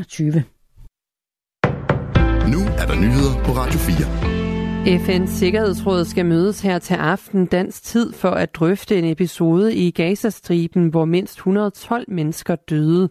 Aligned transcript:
20. 0.00 0.32
Nu 2.52 2.60
er 2.78 2.86
der 2.86 3.00
nyheder 3.00 3.44
på 3.44 3.52
Radio 3.52 3.78
4. 3.78 4.96
FN's 4.98 5.30
Sikkerhedsråd 5.30 6.04
skal 6.04 6.26
mødes 6.26 6.60
her 6.60 6.78
til 6.78 6.94
aften 6.94 7.46
dansk 7.46 7.82
tid 7.82 8.12
for 8.12 8.30
at 8.30 8.54
drøfte 8.54 8.98
en 8.98 9.04
episode 9.04 9.74
i 9.74 9.90
Gazastriben, 9.90 10.88
hvor 10.88 11.04
mindst 11.04 11.36
112 11.36 12.04
mennesker 12.08 12.56
døde. 12.56 13.08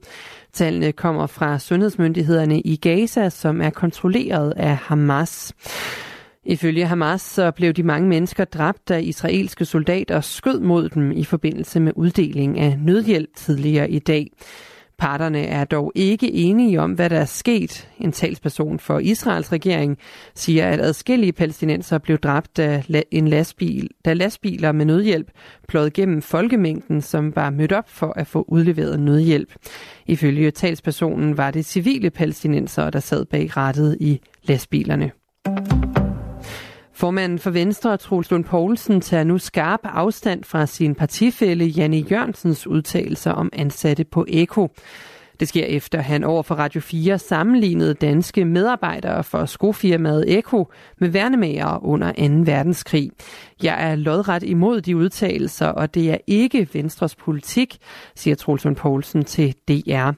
Tallene 0.53 0.91
kommer 0.91 1.27
fra 1.27 1.59
sundhedsmyndighederne 1.59 2.61
i 2.61 2.75
Gaza, 2.75 3.29
som 3.29 3.61
er 3.61 3.69
kontrolleret 3.69 4.53
af 4.57 4.75
Hamas. 4.75 5.53
Ifølge 6.45 6.85
Hamas 6.85 7.21
så 7.21 7.51
blev 7.51 7.73
de 7.73 7.83
mange 7.83 8.07
mennesker 8.07 8.45
dræbt, 8.45 8.89
da 8.89 8.97
israelske 8.97 9.65
soldater 9.65 10.21
skød 10.21 10.59
mod 10.59 10.89
dem 10.89 11.11
i 11.11 11.23
forbindelse 11.23 11.79
med 11.79 11.91
uddeling 11.95 12.59
af 12.59 12.79
nødhjælp 12.79 13.29
tidligere 13.35 13.91
i 13.91 13.99
dag. 13.99 14.27
Parterne 15.01 15.45
er 15.45 15.63
dog 15.63 15.91
ikke 15.95 16.31
enige 16.31 16.81
om, 16.81 16.91
hvad 16.91 17.09
der 17.09 17.19
er 17.19 17.25
sket. 17.25 17.89
En 17.99 18.11
talsperson 18.11 18.79
for 18.79 18.99
Israels 18.99 19.51
regering 19.51 19.97
siger, 20.35 20.67
at 20.67 20.79
adskillige 20.79 21.33
palæstinenser 21.33 21.97
blev 21.97 22.17
dræbt, 22.17 22.57
da, 22.57 22.83
en 23.11 23.27
lastbil, 23.27 23.89
da 24.05 24.13
lastbiler 24.13 24.71
med 24.71 24.85
nødhjælp 24.85 25.31
pløjede 25.67 25.91
gennem 25.91 26.21
folkemængden, 26.21 27.01
som 27.01 27.35
var 27.35 27.49
mødt 27.49 27.71
op 27.71 27.89
for 27.89 28.13
at 28.15 28.27
få 28.27 28.45
udleveret 28.47 28.99
nødhjælp. 28.99 29.53
Ifølge 30.05 30.51
talspersonen 30.51 31.37
var 31.37 31.51
det 31.51 31.65
civile 31.65 32.09
palæstinenser, 32.09 32.89
der 32.89 32.99
sad 32.99 33.25
bag 33.25 33.57
rattet 33.57 33.97
i 33.99 34.21
lastbilerne. 34.43 35.11
Formanden 37.01 37.39
for 37.39 37.49
Venstre, 37.49 37.97
Troels 37.97 38.31
Lund 38.31 38.43
Poulsen, 38.43 39.01
tager 39.01 39.23
nu 39.23 39.37
skarp 39.37 39.79
afstand 39.83 40.43
fra 40.43 40.65
sin 40.65 40.95
partifælle 40.95 41.65
Janne 41.65 41.97
Jørgensens 41.97 42.67
udtalelser 42.67 43.31
om 43.31 43.49
ansatte 43.53 44.03
på 44.03 44.25
Eko. 44.27 44.69
Det 45.39 45.47
sker 45.47 45.65
efter 45.65 46.01
han 46.01 46.23
over 46.23 46.43
for 46.43 46.55
Radio 46.55 46.81
4 46.81 47.19
sammenlignede 47.19 47.93
danske 47.93 48.45
medarbejdere 48.45 49.23
for 49.23 49.45
skofirmaet 49.45 50.37
Eko 50.37 50.67
med 50.99 51.09
værnemager 51.09 51.85
under 51.85 52.11
2. 52.11 52.51
verdenskrig. 52.51 53.11
Jeg 53.63 53.91
er 53.91 53.95
lodret 53.95 54.43
imod 54.43 54.81
de 54.81 54.97
udtalelser, 54.97 55.67
og 55.67 55.93
det 55.93 56.11
er 56.11 56.17
ikke 56.27 56.67
Venstres 56.73 57.15
politik, 57.15 57.77
siger 58.15 58.35
Troels 58.35 58.65
Lund 58.65 58.75
Poulsen 58.75 59.23
til 59.23 59.55
DR. 59.67 60.11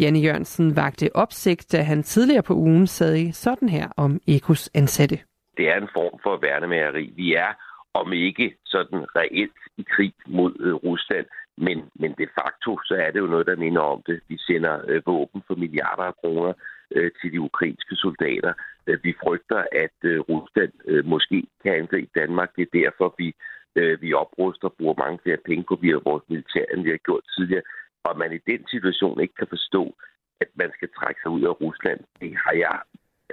Janne 0.00 0.18
Jørgensen 0.18 0.76
vagte 0.76 1.16
opsigt, 1.16 1.72
da 1.72 1.82
han 1.82 2.02
tidligere 2.02 2.42
på 2.42 2.54
ugen 2.54 2.86
sagde 2.86 3.32
sådan 3.32 3.68
her 3.68 3.88
om 3.96 4.20
Ekos 4.26 4.70
ansatte 4.74 5.18
det 5.56 5.68
er 5.68 5.76
en 5.76 5.88
form 5.92 6.18
for 6.22 6.36
værnemageri. 6.36 7.12
Vi 7.16 7.34
er, 7.34 7.52
om 7.94 8.12
ikke 8.12 8.56
sådan 8.64 9.16
reelt 9.16 9.60
i 9.76 9.82
krig 9.82 10.14
mod 10.26 10.52
øh, 10.60 10.74
Rusland, 10.74 11.26
men, 11.56 11.90
men 11.94 12.10
de 12.18 12.26
facto, 12.38 12.78
så 12.84 12.94
er 12.94 13.10
det 13.10 13.20
jo 13.20 13.26
noget, 13.26 13.46
der 13.46 13.56
minder 13.56 13.80
om 13.80 14.02
det. 14.06 14.20
Vi 14.28 14.36
sender 14.38 14.80
øh, 14.88 15.02
våben 15.06 15.42
for 15.46 15.54
milliarder 15.54 16.02
af 16.02 16.16
kroner 16.16 16.52
øh, 16.94 17.10
til 17.20 17.32
de 17.32 17.40
ukrainske 17.40 17.94
soldater. 17.96 18.52
Øh, 18.86 18.98
vi 19.04 19.14
frygter, 19.22 19.64
at 19.72 19.98
øh, 20.02 20.20
Rusland 20.20 20.72
øh, 20.84 21.04
måske 21.06 21.44
kan 21.62 21.74
angribe 21.74 22.10
Danmark. 22.20 22.56
Det 22.56 22.62
er 22.62 22.78
derfor, 22.80 23.14
vi, 23.18 23.34
øh, 23.76 24.02
vi 24.02 24.12
opruster 24.12 24.68
og 24.68 24.74
bruger 24.78 24.94
mange 25.04 25.18
flere 25.22 25.44
penge 25.46 25.64
på 25.68 25.74
via 25.82 25.96
vores 26.04 26.24
militær, 26.28 26.64
end 26.72 26.82
vi 26.82 26.90
har 26.90 26.96
gjort 26.96 27.24
tidligere. 27.36 27.62
Og 28.04 28.18
man 28.18 28.32
i 28.32 28.40
den 28.50 28.66
situation 28.68 29.20
ikke 29.20 29.34
kan 29.34 29.46
forstå, 29.46 29.94
at 30.40 30.48
man 30.54 30.70
skal 30.76 30.88
trække 30.98 31.20
sig 31.22 31.30
ud 31.30 31.42
af 31.42 31.60
Rusland, 31.60 32.00
det 32.20 32.36
har 32.44 32.52
jeg 32.52 32.80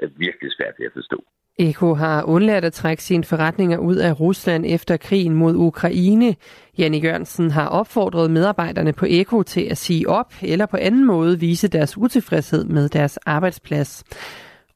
øh, 0.01 0.19
virkelig 0.19 0.51
svært 0.51 0.75
ved 0.79 0.85
at 0.85 0.97
forstå. 0.99 1.23
Eko 1.59 1.93
har 1.93 2.23
undladt 2.23 2.65
at 2.65 2.73
trække 2.73 3.03
sine 3.03 3.23
forretninger 3.23 3.77
ud 3.77 3.95
af 3.95 4.19
Rusland 4.19 4.65
efter 4.67 4.97
krigen 4.97 5.33
mod 5.33 5.55
Ukraine. 5.55 6.35
Janne 6.77 6.97
Jørgensen 6.97 7.51
har 7.51 7.67
opfordret 7.67 8.31
medarbejderne 8.31 8.93
på 8.93 9.05
Eko 9.09 9.43
til 9.43 9.61
at 9.61 9.77
sige 9.77 10.09
op 10.09 10.33
eller 10.41 10.65
på 10.65 10.77
anden 10.77 11.05
måde 11.05 11.39
vise 11.39 11.67
deres 11.67 11.97
utilfredshed 11.97 12.63
med 12.63 12.89
deres 12.89 13.17
arbejdsplads. 13.17 14.03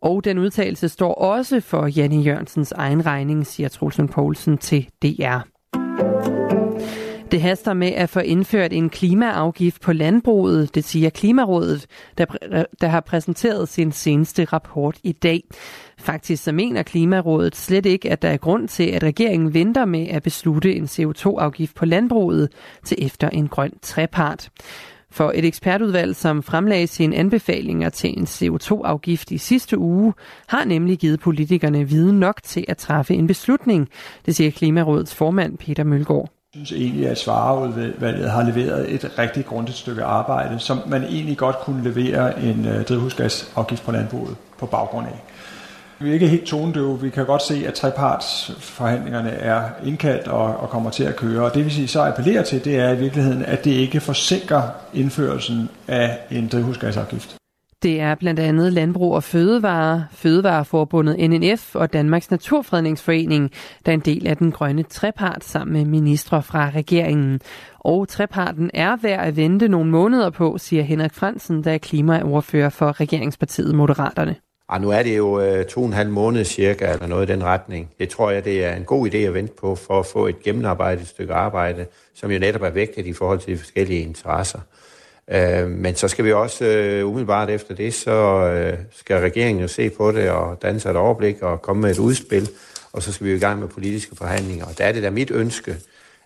Og 0.01 0.25
den 0.25 0.37
udtalelse 0.37 0.89
står 0.89 1.13
også 1.13 1.59
for 1.59 1.87
Janne 1.87 2.21
Jørgensens 2.21 2.71
egen 2.71 3.05
regning, 3.05 3.47
siger 3.47 3.69
Trulsund 3.69 4.09
Poulsen 4.09 4.57
til 4.57 4.89
DR. 5.03 6.32
Det 7.31 7.41
haster 7.41 7.73
med 7.73 7.87
at 7.87 8.09
få 8.09 8.19
indført 8.19 8.73
en 8.73 8.89
klimaafgift 8.89 9.81
på 9.81 9.93
landbruget, 9.93 10.75
det 10.75 10.83
siger 10.83 11.09
Klimarådet, 11.09 11.85
der, 12.17 12.25
der 12.81 12.87
har 12.87 12.99
præsenteret 12.99 13.69
sin 13.69 13.91
seneste 13.91 14.45
rapport 14.45 14.97
i 15.03 15.11
dag. 15.11 15.43
Faktisk 15.97 16.43
så 16.43 16.51
mener 16.51 16.83
Klimarådet 16.83 17.55
slet 17.55 17.85
ikke, 17.85 18.11
at 18.11 18.21
der 18.21 18.29
er 18.29 18.37
grund 18.37 18.67
til, 18.67 18.83
at 18.83 19.03
regeringen 19.03 19.53
venter 19.53 19.85
med 19.85 20.07
at 20.07 20.23
beslutte 20.23 20.75
en 20.75 20.83
CO2-afgift 20.83 21.75
på 21.75 21.85
landbruget 21.85 22.49
til 22.85 23.05
efter 23.05 23.29
en 23.29 23.47
grøn 23.47 23.73
trepart. 23.81 24.49
For 25.11 25.31
et 25.35 25.45
ekspertudvalg, 25.45 26.15
som 26.15 26.43
fremlagde 26.43 26.87
sine 26.87 27.15
anbefalinger 27.15 27.89
til 27.89 28.17
en 28.17 28.23
CO2-afgift 28.23 29.31
i 29.31 29.37
sidste 29.37 29.77
uge, 29.77 30.13
har 30.47 30.65
nemlig 30.65 30.97
givet 30.97 31.19
politikerne 31.19 31.89
viden 31.89 32.19
nok 32.19 32.43
til 32.43 32.65
at 32.67 32.77
træffe 32.77 33.13
en 33.13 33.27
beslutning, 33.27 33.89
det 34.25 34.35
siger 34.35 34.51
Klimarådets 34.51 35.15
formand 35.15 35.57
Peter 35.57 35.83
Mølgaard 35.83 36.29
synes 36.53 36.71
egentlig, 36.71 37.09
at 37.09 37.17
Svareudvalget 37.17 38.31
har 38.31 38.43
leveret 38.43 38.93
et 38.93 39.19
rigtig 39.19 39.45
grundigt 39.45 39.77
stykke 39.77 40.03
arbejde, 40.03 40.59
som 40.59 40.81
man 40.87 41.03
egentlig 41.03 41.37
godt 41.37 41.59
kunne 41.59 41.83
levere 41.83 42.43
en 42.43 42.65
uh, 42.65 42.81
drivhusgasafgift 42.81 43.83
på 43.83 43.91
landbruget 43.91 44.35
på 44.59 44.65
baggrund 44.65 45.07
af. 45.07 45.23
Vi 45.99 46.09
er 46.09 46.13
ikke 46.13 46.27
helt 46.27 46.45
tonedøve. 46.45 47.01
Vi 47.01 47.09
kan 47.09 47.25
godt 47.25 47.41
se, 47.41 47.67
at 47.67 47.73
trepartsforhandlingerne 47.73 49.29
er 49.29 49.69
indkaldt 49.85 50.27
og, 50.27 50.57
og 50.57 50.69
kommer 50.69 50.89
til 50.89 51.03
at 51.03 51.15
køre. 51.15 51.43
Og 51.43 51.53
det 51.53 51.65
vi 51.65 51.87
så 51.87 52.01
appellerer 52.01 52.43
til, 52.43 52.65
det 52.65 52.79
er 52.79 52.89
i 52.89 52.97
virkeligheden, 52.97 53.45
at 53.45 53.65
det 53.65 53.71
ikke 53.71 53.99
forsinker 53.99 54.61
indførelsen 54.93 55.69
af 55.87 56.17
en 56.31 56.47
drivhusgasafgift. 56.47 57.35
Det 57.83 57.99
er 57.99 58.15
blandt 58.15 58.39
andet 58.39 58.73
Landbrug 58.73 59.15
og 59.15 59.23
Fødevare, 59.23 60.05
Fødevareforbundet 60.11 61.29
NNF 61.29 61.75
og 61.75 61.93
Danmarks 61.93 62.31
Naturfredningsforening, 62.31 63.51
der 63.85 63.91
er 63.91 63.93
en 63.93 63.99
del 63.99 64.27
af 64.27 64.37
den 64.37 64.51
grønne 64.51 64.83
trepart 64.83 65.43
sammen 65.43 65.73
med 65.73 65.85
ministre 65.85 66.43
fra 66.43 66.71
regeringen. 66.75 67.41
Og 67.79 68.07
treparten 68.07 68.71
er 68.73 68.95
værd 69.01 69.27
at 69.27 69.35
vente 69.35 69.67
nogle 69.67 69.91
måneder 69.91 70.29
på, 70.29 70.57
siger 70.57 70.83
Henrik 70.83 71.13
Fransen, 71.13 71.63
der 71.63 71.71
er 71.71 71.77
klimaordfører 71.77 72.69
for 72.69 72.99
regeringspartiet 72.99 73.75
Moderaterne. 73.75 74.35
Og 74.69 74.81
nu 74.81 74.89
er 74.89 75.03
det 75.03 75.17
jo 75.17 75.39
øh, 75.39 75.65
to 75.65 75.81
og 75.81 75.87
en 75.87 75.93
halv 75.93 76.09
måned 76.09 76.45
cirka, 76.45 76.91
eller 76.93 77.07
noget 77.07 77.29
i 77.29 77.31
den 77.31 77.43
retning. 77.43 77.89
Det 77.99 78.09
tror 78.09 78.31
jeg, 78.31 78.45
det 78.45 78.65
er 78.65 78.75
en 78.75 78.83
god 78.83 79.07
idé 79.07 79.17
at 79.17 79.33
vente 79.33 79.53
på, 79.61 79.75
for 79.75 79.99
at 79.99 80.05
få 80.05 80.27
et 80.27 80.43
gennemarbejdet 80.43 81.07
stykke 81.07 81.33
arbejde, 81.33 81.85
som 82.15 82.31
jo 82.31 82.39
netop 82.39 82.61
er 82.61 82.69
vægtet 82.69 83.05
i 83.05 83.13
forhold 83.13 83.39
til 83.39 83.53
de 83.53 83.57
forskellige 83.57 84.01
interesser. 84.01 84.59
Øh, 85.31 85.69
men 85.69 85.95
så 85.95 86.07
skal 86.07 86.25
vi 86.25 86.33
også 86.33 86.65
øh, 86.65 87.07
umiddelbart 87.07 87.49
efter 87.49 87.75
det, 87.75 87.93
så 87.93 88.11
øh, 88.49 88.77
skal 88.91 89.19
regeringen 89.19 89.61
jo 89.61 89.67
se 89.67 89.89
på 89.89 90.11
det 90.11 90.29
og 90.29 90.61
danne 90.61 90.79
sig 90.79 90.89
et 90.89 90.95
overblik 90.95 91.41
og 91.41 91.61
komme 91.61 91.81
med 91.81 91.91
et 91.91 91.99
udspil, 91.99 92.49
og 92.93 93.03
så 93.03 93.11
skal 93.11 93.25
vi 93.25 93.31
jo 93.31 93.37
i 93.37 93.39
gang 93.39 93.59
med 93.59 93.67
politiske 93.67 94.15
forhandlinger. 94.15 94.65
Og 94.65 94.77
der 94.77 94.83
er 94.83 94.91
det 94.91 95.03
da 95.03 95.09
mit 95.09 95.31
ønske, 95.31 95.75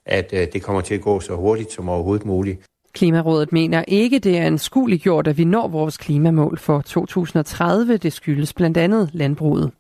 at 0.06 0.30
øh, 0.34 0.48
det 0.54 0.64
kommer 0.64 0.82
til 0.82 0.94
at 0.94 1.02
gå 1.02 1.20
så 1.20 1.36
hurtigt 1.36 1.72
som 1.72 1.90
overhovedet 1.90 2.26
muligt. 2.26 2.60
Klimarådet 2.94 3.52
mener 3.52 3.84
ikke, 3.88 4.20
det 4.20 4.38
er 4.38 4.48
en 4.48 5.00
gjort, 5.00 5.28
at 5.28 5.38
vi 5.38 5.44
når 5.44 5.68
vores 5.68 5.98
klimamål 5.98 6.58
for 6.58 6.82
2030. 6.82 7.98
Det 7.98 8.14
skyldes 8.14 8.54
blandt 8.54 8.78
andet 8.78 9.10
landbruget. 9.14 9.72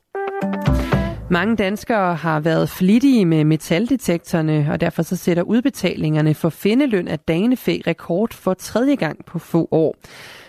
Mange 1.32 1.56
danskere 1.56 2.16
har 2.16 2.40
været 2.40 2.70
flittige 2.80 3.26
med 3.26 3.44
metaldetektorerne, 3.44 4.68
og 4.72 4.82
derfor 4.82 5.02
så 5.02 5.16
sætter 5.16 5.44
udbetalingerne 5.44 6.34
for 6.34 6.50
findeløn 6.50 7.08
af 7.08 7.20
Danefæ 7.20 7.72
rekord 7.88 8.34
for 8.34 8.54
tredje 8.54 8.96
gang 8.96 9.26
på 9.26 9.40
få 9.40 9.68
år. 9.72 9.96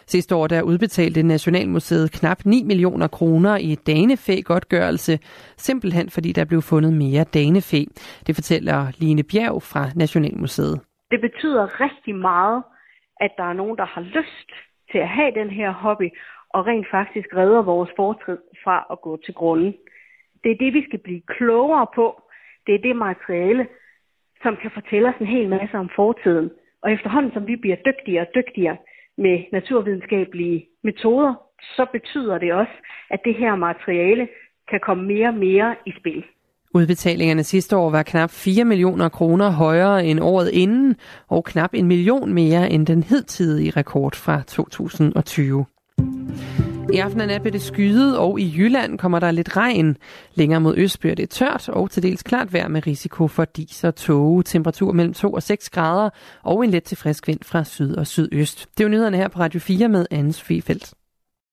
Sidste 0.06 0.34
år 0.34 0.46
der 0.46 0.62
udbetalte 0.62 1.22
Nationalmuseet 1.22 2.12
knap 2.12 2.44
9 2.44 2.62
millioner 2.62 3.08
kroner 3.08 3.56
i 3.56 3.74
danefæ-godtgørelse, 3.74 5.18
simpelthen 5.56 6.10
fordi 6.10 6.32
der 6.32 6.44
blev 6.44 6.62
fundet 6.62 6.92
mere 6.92 7.24
danefæ. 7.24 7.84
Det 8.26 8.34
fortæller 8.34 8.86
Line 8.98 9.22
Bjerg 9.22 9.62
fra 9.62 9.84
Nationalmuseet. 9.96 10.80
Det 11.10 11.20
betyder 11.20 11.80
rigtig 11.80 12.14
meget, 12.14 12.62
at 13.20 13.30
der 13.36 13.44
er 13.44 13.52
nogen, 13.52 13.76
der 13.76 13.86
har 13.86 14.00
lyst 14.00 14.50
til 14.90 14.98
at 14.98 15.08
have 15.08 15.32
den 15.40 15.50
her 15.50 15.70
hobby, 15.72 16.08
og 16.50 16.66
rent 16.66 16.86
faktisk 16.90 17.28
redder 17.36 17.62
vores 17.62 17.90
fortid 17.96 18.38
fra 18.64 18.86
at 18.90 19.00
gå 19.00 19.18
til 19.24 19.34
grunden. 19.34 19.74
Det 20.42 20.50
er 20.50 20.58
det, 20.64 20.74
vi 20.74 20.82
skal 20.88 20.98
blive 20.98 21.22
klogere 21.26 21.86
på. 21.94 22.22
Det 22.66 22.74
er 22.74 22.82
det 22.88 22.96
materiale, 22.96 23.66
som 24.42 24.56
kan 24.62 24.70
fortælle 24.74 25.08
os 25.08 25.20
en 25.20 25.26
hel 25.26 25.48
masse 25.48 25.76
om 25.78 25.90
fortiden. 25.96 26.50
Og 26.82 26.92
efterhånden, 26.92 27.32
som 27.32 27.46
vi 27.46 27.56
bliver 27.56 27.76
dygtigere 27.88 28.26
og 28.26 28.32
dygtigere 28.34 28.76
med 29.18 29.36
naturvidenskabelige 29.52 30.66
metoder, 30.84 31.34
så 31.76 31.86
betyder 31.92 32.38
det 32.38 32.52
også, 32.52 32.76
at 33.10 33.20
det 33.24 33.34
her 33.34 33.56
materiale 33.56 34.28
kan 34.70 34.80
komme 34.80 35.04
mere 35.04 35.28
og 35.28 35.34
mere 35.34 35.76
i 35.86 35.92
spil. 36.00 36.24
Udbetalingerne 36.74 37.44
sidste 37.44 37.76
år 37.76 37.90
var 37.90 38.02
knap 38.02 38.30
4 38.30 38.64
millioner 38.64 39.08
kroner 39.08 39.50
højere 39.50 40.06
end 40.06 40.20
året 40.20 40.50
inden, 40.52 40.96
og 41.28 41.44
knap 41.44 41.74
en 41.74 41.86
million 41.86 42.34
mere 42.34 42.70
end 42.70 42.86
den 42.86 43.02
hidtidige 43.02 43.70
rekord 43.70 44.14
fra 44.16 44.42
2020. 44.42 45.64
I 46.92 46.98
aften 46.98 47.20
og 47.20 47.26
nat 47.26 47.42
bliver 47.42 47.52
det 47.52 47.62
skyet, 47.62 48.18
og 48.18 48.40
i 48.40 48.54
Jylland 48.56 48.98
kommer 48.98 49.18
der 49.18 49.30
lidt 49.30 49.56
regn. 49.56 49.96
Længere 50.34 50.60
mod 50.60 50.74
øst 50.76 51.00
bliver 51.00 51.14
det 51.14 51.30
tørt 51.30 51.68
og 51.68 51.90
til 51.90 52.02
dels 52.02 52.22
klart 52.22 52.52
vejr 52.52 52.68
med 52.68 52.86
risiko 52.86 53.28
for 53.28 53.44
dis 53.44 53.84
og 53.84 53.96
tåge. 53.96 54.42
Temperatur 54.42 54.92
mellem 54.92 55.14
2 55.14 55.32
og 55.32 55.42
6 55.42 55.70
grader 55.70 56.10
og 56.42 56.64
en 56.64 56.70
let 56.70 56.84
til 56.84 56.96
frisk 56.96 57.28
vind 57.28 57.40
fra 57.42 57.64
syd 57.64 57.94
og 57.94 58.06
sydøst. 58.06 58.66
Det 58.78 58.80
er 58.80 58.84
jo 58.84 58.90
nyhederne 58.90 59.16
her 59.16 59.28
på 59.28 59.40
Radio 59.40 59.60
4 59.60 59.88
med 59.88 60.06
Anne 60.10 60.32
Svefeldt. 60.32 60.94